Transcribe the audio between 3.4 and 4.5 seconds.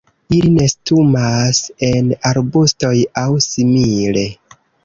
simile.